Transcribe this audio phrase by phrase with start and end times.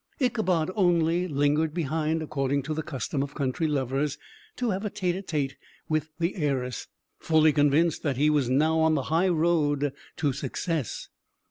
[0.19, 4.17] Ichabod only lingered behind, according to the custom of country lovers,
[4.55, 6.87] to have a tete a tete with the heiress,
[7.19, 11.07] fully convinced that he was now on the high road to success.